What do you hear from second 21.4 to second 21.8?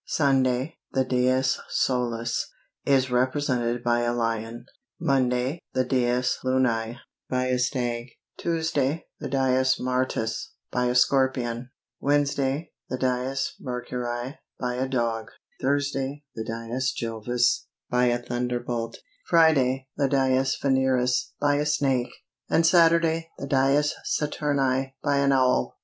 a